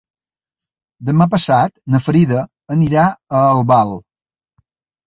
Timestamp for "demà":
1.09-1.27